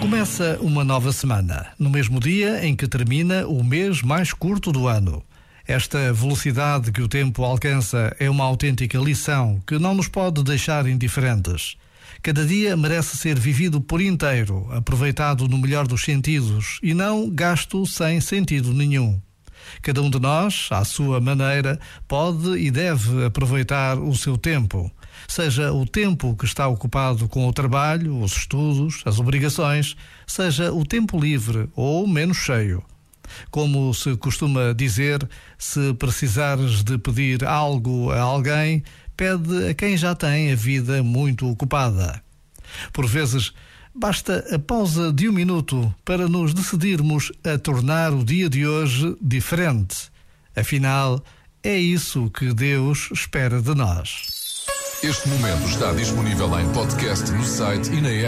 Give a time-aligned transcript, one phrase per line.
[0.00, 4.86] Começa uma nova semana, no mesmo dia em que termina o mês mais curto do
[4.86, 5.22] ano.
[5.66, 10.86] Esta velocidade que o tempo alcança é uma autêntica lição que não nos pode deixar
[10.86, 11.76] indiferentes.
[12.22, 17.84] Cada dia merece ser vivido por inteiro, aproveitado no melhor dos sentidos e não gasto
[17.84, 19.20] sem sentido nenhum.
[19.82, 24.90] Cada um de nós, à sua maneira, pode e deve aproveitar o seu tempo.
[25.26, 29.96] Seja o tempo que está ocupado com o trabalho, os estudos, as obrigações,
[30.26, 32.82] seja o tempo livre ou menos cheio.
[33.50, 38.82] Como se costuma dizer, se precisares de pedir algo a alguém,
[39.16, 42.22] pede a quem já tem a vida muito ocupada.
[42.92, 43.52] Por vezes,
[43.98, 49.16] basta a pausa de um minuto para nos decidirmos a tornar o dia de hoje
[49.20, 50.08] diferente.
[50.54, 51.22] Afinal,
[51.62, 54.64] é isso que Deus espera de nós.
[55.02, 58.26] Este momento está disponível em podcast no site e na app.